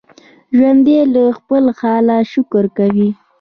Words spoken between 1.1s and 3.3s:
له خپل حاله شکر کوي